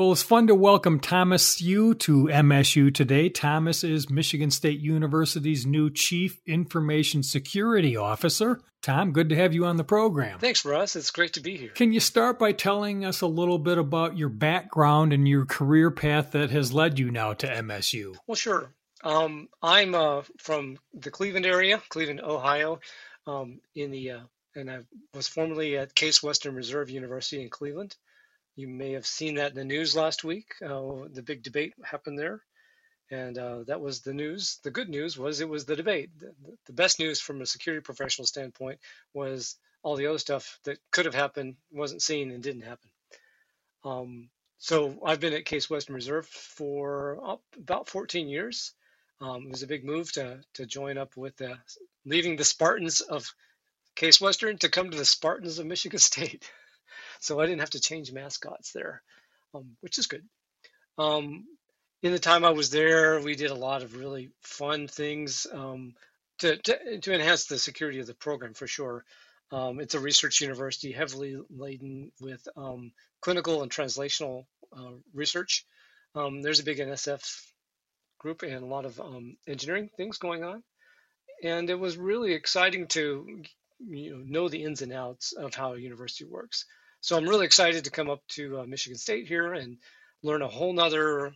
[0.00, 3.28] Well, it's fun to welcome Thomas Siu to MSU today.
[3.28, 8.62] Thomas is Michigan State University's new Chief Information Security Officer.
[8.80, 10.38] Tom, good to have you on the program.
[10.38, 10.96] Thanks, Russ.
[10.96, 11.68] It's great to be here.
[11.74, 15.90] Can you start by telling us a little bit about your background and your career
[15.90, 18.16] path that has led you now to MSU?
[18.26, 18.72] Well, sure.
[19.04, 22.80] Um, I'm uh, from the Cleveland area, Cleveland, Ohio,
[23.26, 24.20] um, in the uh,
[24.56, 24.78] and I
[25.12, 27.96] was formerly at Case Western Reserve University in Cleveland.
[28.56, 30.54] You may have seen that in the news last week.
[30.62, 32.42] Uh, the big debate happened there.
[33.10, 34.58] And uh, that was the news.
[34.62, 36.10] The good news was it was the debate.
[36.18, 36.32] The,
[36.66, 38.78] the, best news from a security professional standpoint
[39.12, 42.90] was all the other stuff that could have happened wasn't seen and didn't happen.
[43.84, 48.74] Um, so I've been at Case Western Reserve for about 14 years.
[49.20, 51.58] Um, it was a big move to to join up with the,
[52.04, 53.34] leaving the Spartans of
[53.96, 56.50] Case Western to come to the Spartans of Michigan State.
[57.20, 59.02] So I didn't have to change mascots there,
[59.54, 60.24] um, which is good.
[60.98, 61.44] Um,
[62.02, 65.94] in the time I was there, we did a lot of really fun things um,
[66.38, 69.04] to, to, to enhance the security of the program for sure.
[69.52, 74.46] Um, it's a research university, heavily laden with um, clinical and translational
[74.76, 75.66] uh, research.
[76.14, 77.22] Um, there's a big NSF
[78.18, 79.00] group and a lot of
[79.46, 80.62] engineering things going on,
[81.42, 83.42] and it was really exciting to
[83.86, 86.64] you know, know the ins and outs of how a university works.
[87.02, 89.78] So I'm really excited to come up to uh, Michigan State here and
[90.22, 91.32] learn a whole nother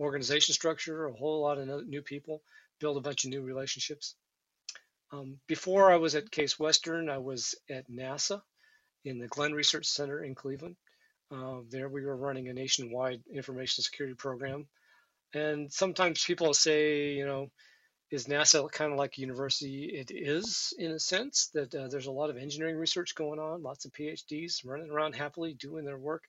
[0.00, 2.42] organization structure, a whole lot of new people,
[2.80, 4.16] build a bunch of new relationships.
[5.12, 8.42] Um, before I was at Case Western, I was at NASA
[9.04, 10.76] in the Glenn Research Center in Cleveland.
[11.30, 14.66] Uh, there we were running a nationwide information security program.
[15.32, 17.50] And sometimes people say, you know,
[18.10, 19.84] is NASA kind of like a university?
[19.86, 23.62] It is, in a sense, that uh, there's a lot of engineering research going on,
[23.62, 26.24] lots of PhDs running around happily doing their work,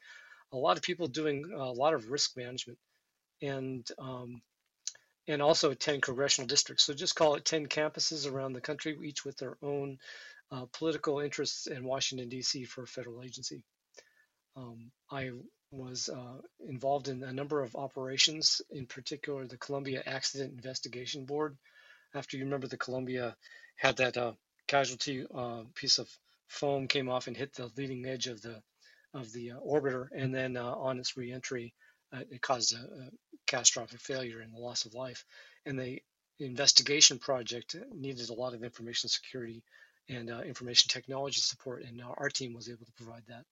[0.52, 2.80] a lot of people doing a lot of risk management,
[3.42, 4.42] and um,
[5.28, 6.86] and also 10 congressional districts.
[6.86, 10.00] So just call it 10 campuses around the country, each with their own
[10.52, 12.64] uh, political interests in Washington, D.C.
[12.64, 13.64] for a federal agency.
[14.56, 15.32] Um, I
[15.78, 21.56] was uh, involved in a number of operations, in particular the Columbia Accident Investigation Board.
[22.14, 23.36] After you remember, the Columbia
[23.76, 24.34] had that uh,
[24.66, 26.10] casualty uh, piece of
[26.48, 28.62] foam came off and hit the leading edge of the
[29.14, 31.74] of the uh, orbiter, and then uh, on its reentry,
[32.12, 33.10] uh, it caused a, a,
[33.48, 35.24] catastrophic failure and the loss of life.
[35.66, 36.02] And the
[36.40, 39.64] investigation project needed a lot of information security
[40.10, 43.46] and information technology support, and our team was able to provide that.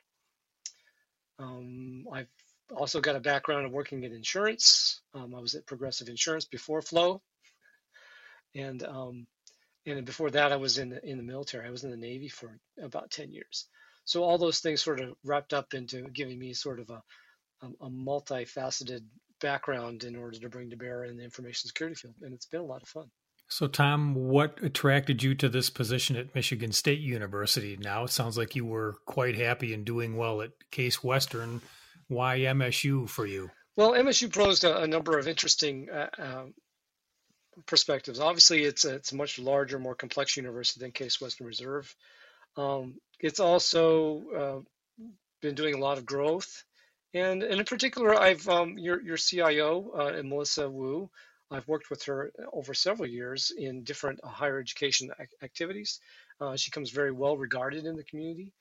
[1.40, 2.30] Um, I've
[2.76, 5.02] also got a background of working in insurance.
[5.14, 7.22] Um, I was at Progressive Insurance before Flo,
[8.56, 9.28] and um,
[9.86, 11.68] and before that, I was in the, in the military.
[11.68, 13.68] I was in the Navy for about ten years.
[14.06, 17.02] So all those things sort of wrapped up into giving me sort of a
[17.62, 19.04] a, a multifaceted
[19.42, 22.62] background in order to bring to bear in the information security field, and it's been
[22.62, 23.10] a lot of fun.
[23.48, 27.78] So, Tom, what attracted you to this position at Michigan State University?
[27.80, 31.62] Now it sounds like you were quite happy and doing well at Case Western.
[32.08, 33.52] Why MSU for you?
[33.76, 36.46] Well, MSU posed a, a number of interesting uh, uh,
[37.68, 38.20] perspectives.
[38.20, 41.94] Obviously, it's a, it's a much larger, more complex university than Case Western Reserve.
[42.58, 45.06] Um, it's also uh,
[45.42, 46.64] been doing a lot of growth,
[47.14, 51.10] and, and in particular, I've um, your your CIO uh, Melissa Woo
[51.52, 55.12] I've worked with her over several years in different higher education
[55.44, 56.00] activities.
[56.42, 58.52] Uh, she comes very well regarded in the community,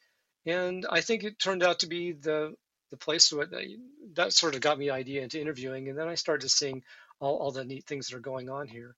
[0.46, 2.54] and I think it turned out to be the
[2.90, 3.78] the place that,
[4.12, 6.84] that sort of got me idea into interviewing, and then I started seeing
[7.18, 8.94] all, all the neat things that are going on here,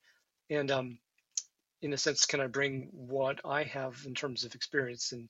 [0.51, 0.99] and um,
[1.81, 5.29] in a sense, can I bring what I have in terms of experience and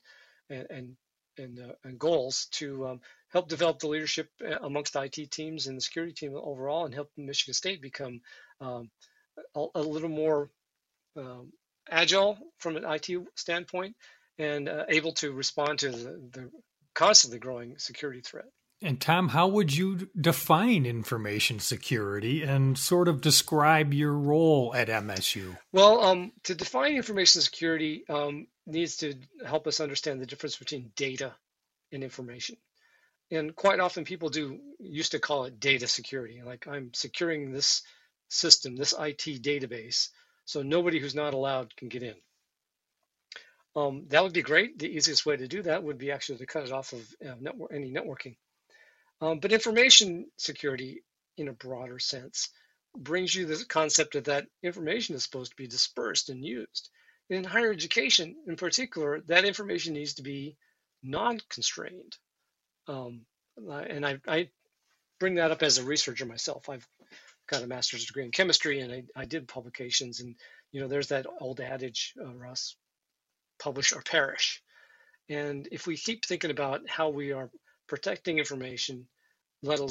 [0.49, 0.97] and and
[1.37, 5.77] and, uh, and goals to um, help develop the leadership uh, amongst IT teams and
[5.77, 8.21] the security team overall, and help Michigan State become
[8.61, 8.89] um,
[9.55, 10.49] a, a, little more
[11.15, 11.51] um,
[11.89, 13.95] agile from an IT standpoint
[14.39, 16.51] and uh, able to respond to the, the
[16.93, 18.45] constantly growing security threat.
[18.81, 24.87] And Tom, how would you define information security and sort of describe your role at
[24.87, 25.57] MSU?
[25.71, 29.15] Well, um, to define information security um, needs to
[29.45, 31.33] help us understand the difference between data
[31.91, 32.57] and information.
[33.31, 36.41] And quite often people do used to call it data security.
[36.45, 37.81] Like I'm securing this
[38.29, 40.09] system, this IT database,
[40.45, 42.15] so nobody who's not allowed can get in.
[43.75, 44.79] Um, that would be great.
[44.79, 47.35] The easiest way to do that would be actually to cut it off of uh,
[47.39, 48.35] network, any networking.
[49.21, 51.03] Um, but information security,
[51.37, 52.49] in a broader sense,
[52.97, 56.89] brings you the concept of that information is supposed to be dispersed and used.
[57.29, 60.55] In higher education, in particular, that information needs to be
[61.03, 62.17] non-constrained.
[62.87, 63.25] Um,
[63.57, 64.49] and I, I
[65.19, 66.69] bring that up as a researcher myself.
[66.69, 66.87] I've
[67.47, 70.19] got a master's degree in chemistry, and I, I did publications.
[70.21, 70.35] And
[70.71, 72.75] you know, there's that old adage, uh, Russ,
[73.59, 74.61] publish or perish.
[75.29, 77.49] And if we keep thinking about how we are
[77.87, 79.07] protecting information,
[79.63, 79.81] let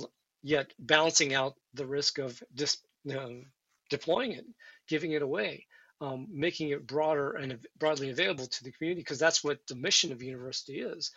[0.43, 2.79] yet balancing out the risk of dis,
[3.91, 4.47] deploying it,
[4.89, 5.67] giving it away,
[6.01, 10.13] um, making it broader and broadly available to the community, because that's what the mission
[10.13, 11.11] of university is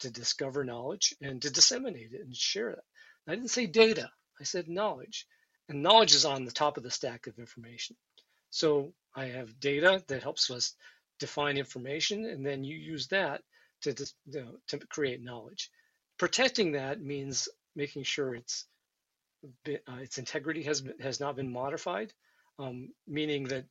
[0.00, 2.84] to discover knowledge and to disseminate it and share it.
[3.26, 4.10] I didn't say data,
[4.40, 5.26] I said knowledge.
[5.68, 7.96] And knowledge is on the top of the stack of information.
[8.50, 10.74] So I have data that helps us
[11.18, 13.42] define information, and then you use that
[13.82, 13.94] to,
[14.26, 15.70] you know, to create knowledge.
[16.18, 18.66] Protecting that means making sure its
[19.68, 22.12] uh, its integrity has has not been modified,
[22.58, 23.64] um, meaning that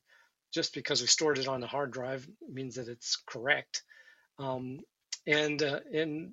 [0.56, 3.82] just because we stored it on a hard drive means that it's correct.
[4.38, 4.80] Um,
[5.26, 6.32] and uh, and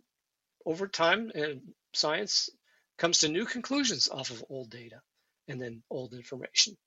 [0.66, 1.60] over time, uh,
[1.94, 2.50] science
[2.98, 5.02] comes to new conclusions off of old data
[5.50, 6.78] and then old information.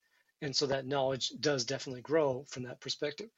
[0.40, 3.28] And so that knowledge does definitely grow from that perspective.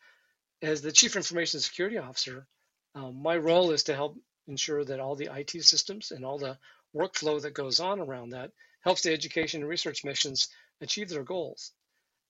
[0.63, 2.47] As the Chief Information Security Officer,
[2.95, 4.17] um, my role is to help
[4.47, 6.57] ensure that all the IT systems and all the
[6.95, 8.53] workflow that goes on around that
[8.83, 10.51] helps the education and research missions
[10.81, 11.73] achieve their goals.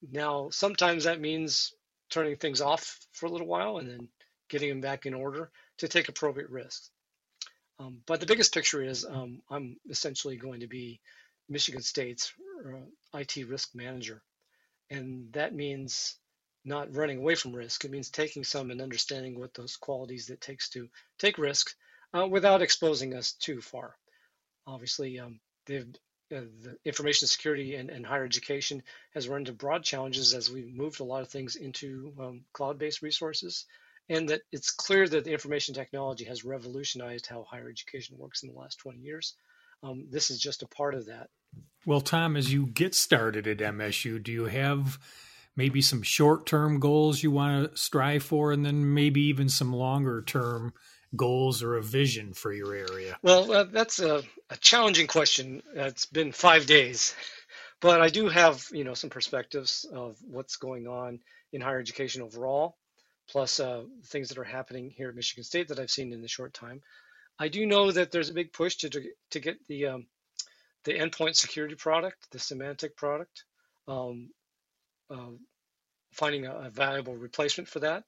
[0.02, 1.72] Now, sometimes that means
[2.10, 4.08] turning things off for a little while and then
[4.48, 6.90] getting them back in order to take appropriate risks.
[7.78, 11.00] Um, but the biggest picture is um, I'm essentially going to be
[11.48, 12.32] Michigan State's
[12.66, 14.22] uh, IT risk manager.
[14.90, 16.16] And that means
[16.64, 17.84] not running away from risk.
[17.84, 21.74] It means taking some and understanding what those qualities it takes to take risk
[22.12, 23.96] uh, without exposing us too far.
[24.66, 25.40] Obviously, um,
[26.34, 28.82] uh, the information security and, and, higher education
[29.14, 33.00] has run into broad challenges as we've moved a lot of things into um, cloud-based
[33.00, 33.64] resources,
[34.08, 38.50] and that it's clear that the information technology has revolutionized how higher education works in
[38.50, 39.34] the last 20 years.
[39.82, 41.28] Um, this is just a part of that.
[41.86, 44.98] Well, Tom, as you get started at MSU, do you have
[45.56, 49.72] maybe some short term goals you want to strive for, and then maybe even some
[49.72, 50.74] longer term
[51.16, 53.16] goals or a vision for your area?
[53.22, 55.62] Well, uh, that's a, a, challenging question.
[55.74, 57.14] It's been five days,
[57.80, 61.20] but I do have you know some perspectives of what's going on
[61.52, 62.76] in higher education overall,
[63.28, 66.28] plus uh, things that are happening here at Michigan State that I've seen in the
[66.28, 66.82] short time.
[67.38, 68.90] I do know that there's a big push to
[69.30, 70.06] to get the um,
[70.84, 73.44] the endpoint security product, the Symantec product,
[73.86, 74.30] um,
[75.10, 75.32] uh,
[76.12, 78.04] finding a, a, valuable replacement for that.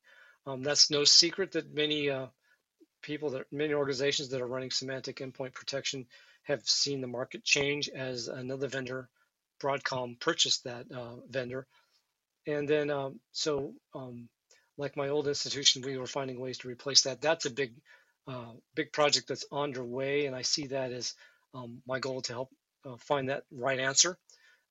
[0.47, 2.27] Um, that's no secret that many uh,
[3.03, 6.07] people that many organizations that are running Symantec endpoint protection
[6.45, 9.09] have seen the market change as another vendor,
[9.63, 11.67] Broadcom, purchased that uh, vendor,
[12.47, 14.29] and then um, so um,
[14.79, 17.21] like my old institution, we were finding ways to replace that.
[17.21, 17.75] That's a big
[18.27, 21.15] uh, big project that's underway, and I see that as
[21.55, 22.51] um, my goal to help
[22.87, 24.19] uh, find that right answer,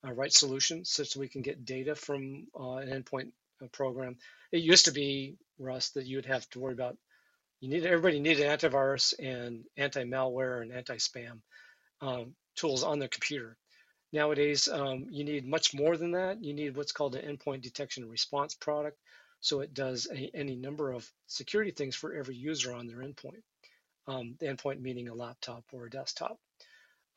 [0.06, 3.32] uh, right solution, such that we can get data from uh, an endpoint
[3.62, 4.16] uh, program.
[4.50, 6.96] It used to be, Russ, that you would have to worry about.
[7.60, 11.40] You need everybody needed antivirus and anti-malware and anti-spam
[12.00, 13.56] um, tools on their computer.
[14.12, 16.42] Nowadays, um, you need much more than that.
[16.42, 18.98] You need what's called an endpoint detection response product.
[19.40, 23.42] So it does a, any number of security things for every user on their endpoint.
[24.06, 26.38] Um, the endpoint meaning a laptop or a desktop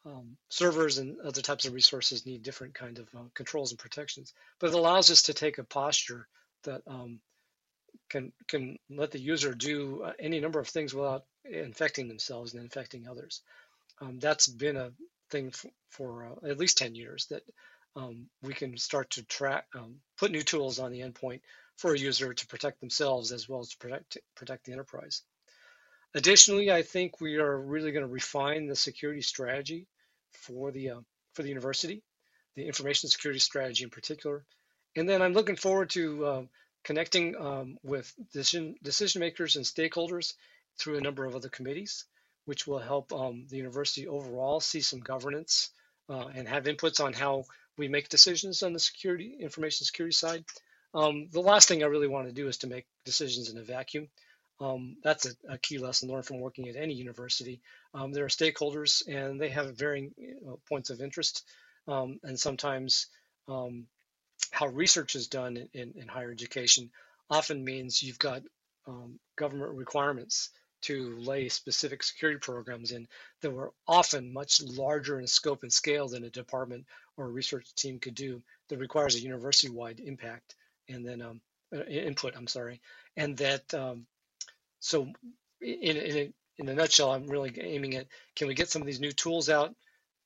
[0.05, 4.33] um, servers and other types of resources need different kind of uh, controls and protections.
[4.59, 6.27] But it allows us to take a posture
[6.63, 7.19] that um,
[8.09, 12.63] can can let the user do uh, any number of things without infecting themselves and
[12.63, 13.41] infecting others.
[14.01, 14.91] Um, that's been a
[15.29, 17.43] thing f- for uh, at least 10 years that
[17.95, 21.41] um, we can start to track, um, put new tools on the endpoint
[21.77, 25.23] for a user to protect themselves as well as to protect protect the enterprise.
[26.15, 29.87] Additionally, I think we are really going to refine the security strategy
[30.31, 31.01] for the uh,
[31.33, 32.03] for the university,
[32.55, 34.45] the information security strategy in particular.
[34.95, 36.43] And then I'm looking forward to uh,
[36.83, 40.33] connecting um, with decision decision makers and stakeholders
[40.77, 42.05] through a number of other committees,
[42.45, 45.69] which will help um, the university overall see some governance
[46.09, 47.45] uh, and have inputs on how
[47.77, 50.43] we make decisions on the security information security side.
[50.93, 53.63] Um, the last thing I really want to do is to make decisions in a
[53.63, 54.09] vacuum.
[54.59, 57.59] Um, that's a, a, key lesson learned from working at any university.
[57.93, 60.13] Um, there are stakeholders and they have varying
[60.43, 61.43] know, points of interest.
[61.87, 63.07] Um, and sometimes
[63.47, 63.87] um,
[64.51, 66.91] how research is done in, in, higher education
[67.29, 68.43] often means you've got
[68.87, 70.49] um, government requirements
[70.81, 73.07] to lay specific security programs in
[73.41, 76.85] that were often much larger in scope and scale than a department
[77.15, 80.55] or a research team could do that requires a university-wide impact
[80.89, 81.41] and then um,
[81.73, 82.81] uh, input, I'm sorry,
[83.15, 84.05] and that um,
[84.79, 85.07] so
[85.61, 88.85] in, in, a, in a nutshell, I'm really aiming at, can we get some of
[88.85, 89.73] these new tools out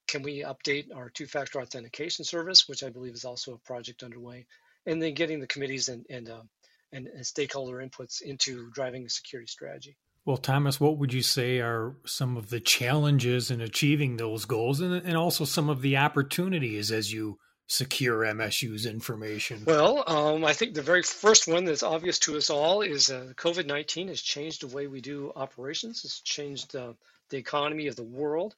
[0.07, 4.45] can we update our two-factor authentication service, which I believe is also a project underway,
[4.85, 6.41] and then getting the committees and and, uh,
[6.91, 9.97] and, and stakeholder inputs into driving a security strategy.
[10.25, 14.81] Well, Thomas, what would you say are some of the challenges in achieving those goals
[14.81, 19.63] and, and also some of the opportunities as you secure MSU's information?
[19.65, 23.33] Well, um, I think the very first one that's obvious to us all is uh,
[23.35, 26.93] COVID 19 has changed the way we do operations, it's changed uh,
[27.29, 28.55] the economy of the world.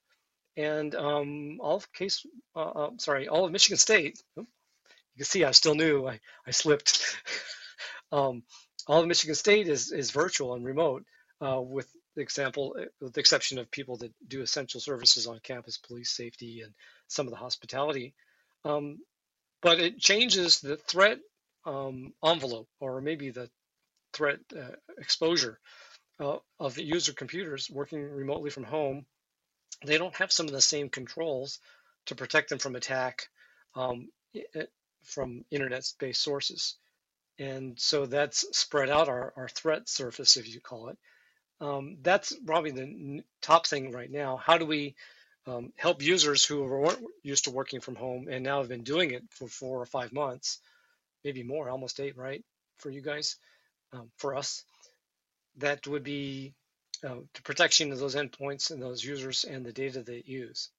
[0.60, 2.26] And um, all of case,
[2.56, 6.20] uh, uh sorry, all of Michigan State, oh, you can see I still knew I,
[6.46, 7.18] I slipped.
[8.12, 8.44] um,
[8.88, 11.06] all of Michigan State is, is virtual and remote,
[11.42, 15.78] uh, with the example, with the exception of people that do essential services on campus,
[15.78, 16.74] police safety, and
[17.08, 18.14] some of the hospitality
[18.66, 19.00] um,
[19.62, 21.20] but it changes the threat
[21.66, 23.50] um, envelope or maybe the
[24.14, 25.60] threat uh, exposure
[26.20, 29.06] uh, of the user computers working remotely from home.
[29.86, 31.60] They don't have some of the same controls
[32.08, 33.30] to protect them from attack
[33.76, 34.10] um,
[35.04, 36.76] from internet-based sources.
[37.38, 40.98] And so that's spread out our, our threat surface, if you call it.
[41.62, 44.38] Um, that's probably the top thing right now.
[44.38, 44.96] How do we
[45.48, 49.12] um, help users who weren't used to working from home and now have been doing
[49.12, 50.60] it for four or five months,
[51.24, 52.44] maybe more, almost eight, right?
[52.78, 53.38] For you guys,
[53.94, 54.64] um, for us,
[55.58, 56.54] that would be
[57.04, 60.70] uh, the protection of those endpoints and those users and the data they use.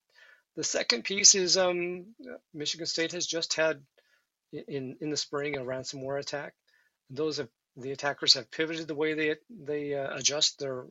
[0.57, 2.07] The second piece is um,
[2.53, 3.81] Michigan State has just had
[4.53, 6.55] in in the spring a ransomware attack.
[7.09, 10.87] Those have the attackers have pivoted the way they they uh, adjust their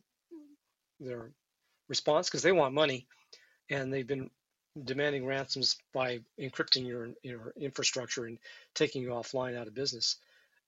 [0.99, 1.31] their
[1.87, 3.07] response because they want money
[3.69, 4.29] and they've been
[4.81, 8.37] demanding ransoms by encrypting your, your infrastructure and
[8.73, 10.17] taking you offline out of business.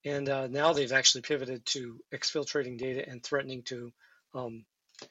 [0.04, 3.92] And uh, now they've actually pivoted to exfiltrating data and threatening to
[4.34, 4.66] um,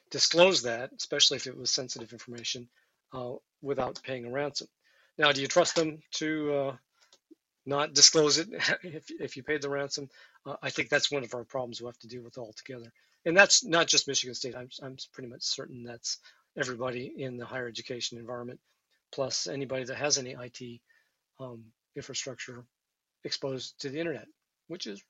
[0.09, 2.67] disclose that, especially if it was sensitive information,
[3.13, 4.67] uh, without paying a ransom.
[5.17, 6.75] Now, do you trust them to uh,
[7.65, 8.49] not disclose it
[8.83, 10.09] if, if you paid the ransom?
[10.45, 12.91] Uh, I think that's one of our problems we have to deal with altogether.
[13.25, 14.55] And that's not just Michigan State.
[14.55, 16.17] I'm, I'm pretty much certain that's
[16.57, 18.59] everybody in the higher education environment,
[19.11, 20.81] plus anybody that has any IT
[21.39, 22.65] um, infrastructure
[23.23, 24.27] exposed to the internet,
[24.67, 25.03] which is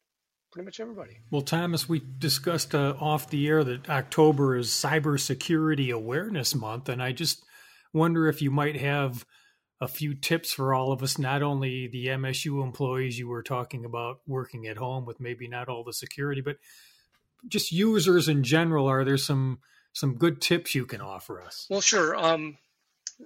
[0.51, 1.17] pretty much everybody.
[1.29, 7.01] Well, Thomas, we discussed uh, off the air that October is Cybersecurity Awareness Month, and
[7.01, 7.43] I just
[7.93, 9.25] wonder if you might have
[9.79, 13.83] a few tips for all of us, not only the MSU employees you were talking
[13.83, 16.57] about working at home with maybe not all the security, but
[17.47, 18.87] just users in general.
[18.87, 19.59] Are there some
[19.93, 21.67] some good tips you can offer us.
[21.69, 22.15] Well, sure.
[22.15, 22.57] Um,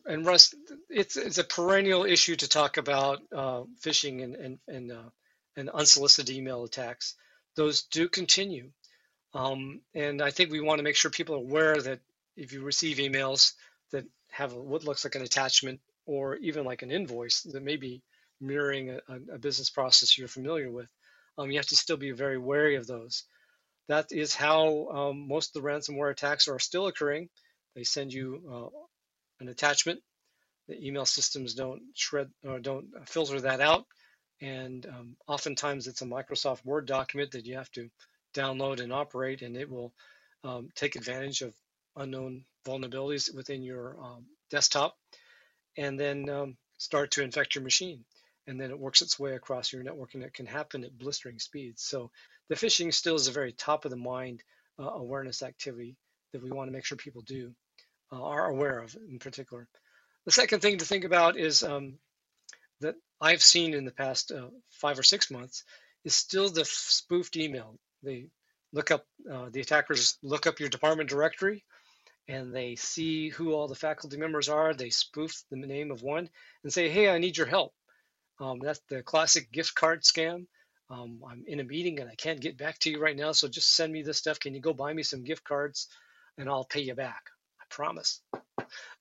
[0.05, 0.53] and Russ,
[0.89, 5.09] it's it's a perennial issue to talk about uh, phishing and and and, uh,
[5.55, 7.15] and unsolicited email attacks.
[7.55, 8.71] Those do continue,
[9.33, 11.99] um, and I think we want to make sure people are aware that
[12.35, 13.53] if you receive emails
[13.91, 18.01] that have what looks like an attachment or even like an invoice that may be
[18.41, 18.99] mirroring a,
[19.33, 20.87] a business process you're familiar with,
[21.37, 23.23] um, you have to still be very wary of those.
[23.87, 27.29] That is how um, most of the ransomware attacks are still occurring.
[27.75, 28.79] They send you uh,
[29.39, 30.01] an attachment.
[30.67, 33.85] The email systems don't shred or don't filter that out,
[34.41, 37.89] and um, oftentimes it's a Microsoft Word document that you have to
[38.33, 39.93] download and operate, and it will
[40.43, 41.53] um, take advantage of
[41.95, 44.95] unknown vulnerabilities within your um, desktop,
[45.77, 48.03] and then um, start to infect your machine.
[48.47, 51.39] And then it works its way across your network, and it can happen at blistering
[51.39, 51.81] speeds.
[51.81, 52.11] So
[52.47, 54.43] the phishing still is a very top of the mind
[54.77, 55.95] uh, awareness activity
[56.31, 57.51] that we want to make sure people do
[58.11, 59.67] uh, are aware of in particular.
[60.25, 61.97] The second thing to think about is um,
[62.81, 65.63] that I've seen in the past uh, five or six months
[66.03, 67.77] is still the spoofed email.
[68.03, 68.27] They
[68.73, 71.63] look up uh, the attackers look up your department directory
[72.27, 74.73] and they see who all the faculty members are.
[74.73, 76.29] They spoof the name of one
[76.63, 77.73] and say, "Hey, I need your help."
[78.39, 80.47] Um, that's the classic gift card scam
[80.89, 83.31] um, I'm in a meeting and I can't get back to you right now.
[83.31, 84.39] So just send me this stuff.
[84.39, 85.87] Can you go buy me some gift cards
[86.37, 87.23] and I'll pay you back?
[87.59, 88.21] I promise.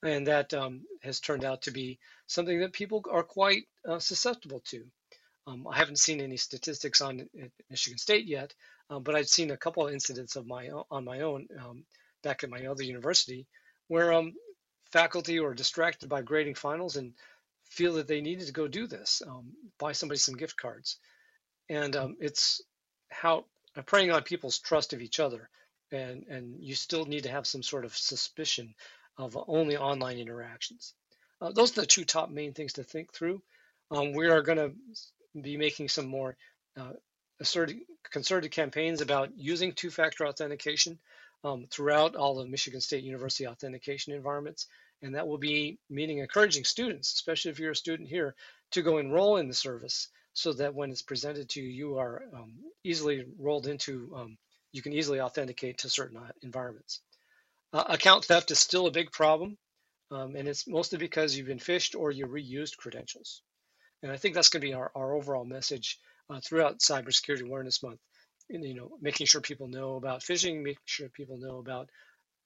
[0.02, 4.61] And that um, has turned out to be something that people are quite uh, susceptible
[4.66, 4.85] to.
[5.47, 7.28] Um, I haven't seen any statistics on
[7.68, 8.54] Michigan State yet,
[8.88, 11.85] um, but I've seen a couple of incidents of my on my own um,
[12.23, 13.47] back at my other university
[13.88, 14.33] where um,
[14.90, 17.12] faculty are distracted by grading finals and
[17.64, 19.21] feel that they needed to go do this,
[19.78, 20.97] buy somebody some gift cards
[21.68, 22.62] and um, it's
[23.11, 23.44] how
[23.76, 25.49] uh, preying on people's trust of each other
[25.92, 28.75] and and you still need to have some sort of suspicion
[29.16, 30.94] of only online interactions.
[31.40, 33.42] Uh, those are the two top main things to think through.
[33.90, 34.73] Um, we are going to
[35.40, 36.37] be making some more
[36.76, 36.92] uh,
[37.40, 37.78] asserted,
[38.11, 40.99] concerted campaigns about using two-factor authentication
[41.42, 44.66] um, throughout all of michigan state university authentication environments.
[45.02, 48.35] And that will be meaning encouraging students, especially if you're a student here,
[48.71, 52.23] to go enroll in the service so that when it's presented to you, you are
[52.35, 52.52] um,
[52.83, 54.38] easily rolled into, um,
[54.73, 57.00] you can easily authenticate to certain uh, environments.
[57.75, 59.59] Uh, account theft is still a big problem,
[60.12, 63.43] um, and it's mostly because you've been phished or you reused credentials.
[64.00, 65.99] And I think that's going to be our, our overall message
[66.31, 67.99] uh, throughout Cybersecurity Awareness Month.
[68.49, 71.90] And, you know, making sure people know about phishing, making sure people know about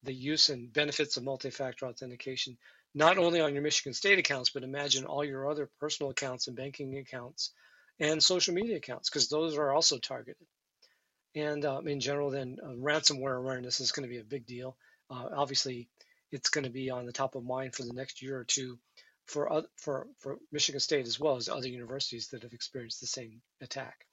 [0.02, 2.56] the use and benefits of multi-factor authentication,
[2.94, 6.56] not only on your Michigan State accounts, but imagine all your other personal accounts and
[6.56, 7.50] banking accounts
[8.00, 10.46] and social media accounts, because those are also targeted.
[11.34, 14.76] And um, in general, then uh, ransomware awareness is going to be a big deal.
[15.10, 15.88] Uh, obviously,
[16.30, 18.78] it's going to be on the top of mind for the next year or two
[19.26, 23.40] for, for, for Michigan State as well as other universities that have experienced the same
[23.60, 24.06] attack.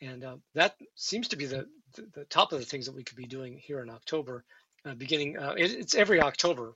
[0.00, 3.02] And uh, that seems to be the, the, the, top of the things that we
[3.02, 4.44] could be doing here in October,
[4.84, 6.74] uh, beginning, uh, it, it's every October,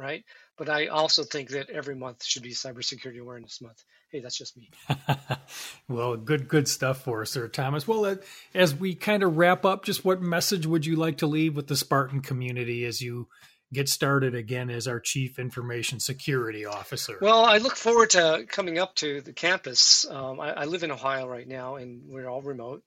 [0.00, 0.24] right?
[0.56, 3.84] But I also think that every month should be Cybersecurity Awareness Month.
[4.10, 4.70] Hey, that's just me.
[5.88, 7.86] well, good, good stuff for us, Sir Thomas.
[7.86, 8.16] Well, uh,
[8.54, 11.68] as we kind of wrap up, just what message would you like to leave with
[11.68, 13.28] the Spartan community as you
[13.72, 17.18] get started again as our chief information security officer?
[17.20, 20.06] Well, I look forward to coming up to the campus.
[20.10, 22.82] Um, I, I, live in Ohio right now, and we're all remote.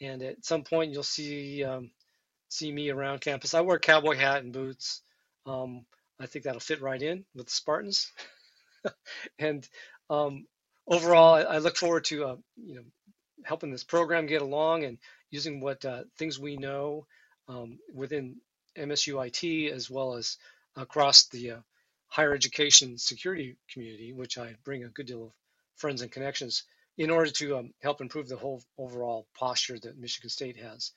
[0.00, 1.90] And at some point, you'll see um,
[2.48, 3.54] see me around campus.
[3.54, 5.02] I wear cowboy hat and boots.
[5.46, 5.86] Um,
[6.20, 8.12] I think that'll fit right in with the Spartans.
[9.38, 9.68] and
[10.10, 10.46] um,
[10.86, 12.84] overall, I, I, look forward to uh, you know
[13.44, 14.98] helping this program get along and
[15.30, 17.06] using what uh, things we know
[17.48, 18.36] um, within
[18.76, 20.36] MSUIT as well as
[20.76, 21.60] across the uh,
[22.08, 25.32] higher education security community, which I bring a good deal of
[25.76, 26.64] friends and connections
[26.96, 30.92] in order to um, help improve the whole overall posture that Michigan State has.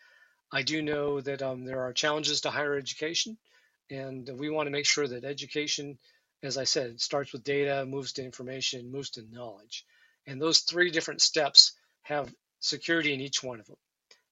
[0.51, 3.37] I do know that um, there are challenges to higher education,
[3.91, 5.99] and we want to make sure that education,
[6.41, 9.85] as I said, starts with data, moves to information, moves to knowledge.
[10.25, 13.75] And those three different steps have security in each one of them.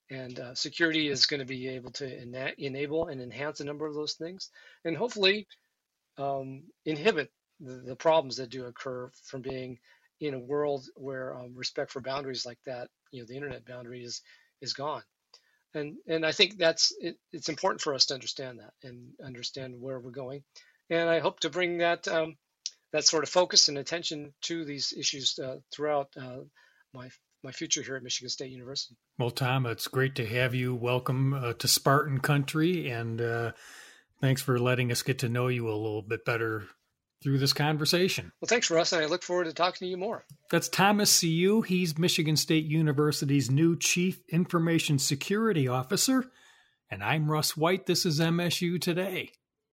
[0.10, 3.86] And uh, security is going to be able to ena- enable and enhance a number
[3.86, 4.50] of those things,
[4.84, 5.46] and hopefully
[6.18, 7.30] um, inhibit
[7.60, 9.78] the, the, problems that do occur from being
[10.20, 14.04] in a world where um, respect for boundaries like that, you know, the internet boundary
[14.04, 14.22] is
[14.62, 15.04] is gone.
[15.74, 19.76] And and I think that's it, it's important for us to understand that and understand
[19.80, 20.44] where we're going.
[20.90, 22.36] And I hope to bring that um,
[22.92, 26.40] that sort of focus and attention to these issues uh, throughout uh,
[26.94, 27.10] my
[27.44, 28.96] my future here at Michigan State University.
[29.18, 30.76] Well, Tom, it's great to have you.
[30.76, 33.52] Welcome uh, to Spartan Country, and uh,
[34.20, 36.66] thanks for letting us get to know you a little bit better
[37.22, 38.32] through this conversation.
[38.40, 40.26] Well, thanks, Russ, and I look forward to talking to you more.
[40.52, 41.62] That's Thomas Siu.
[41.62, 46.26] He's Michigan State University's new Chief Information Security Officer.
[46.90, 47.86] And I'm Russ White.
[47.86, 49.32] This is MSU Today.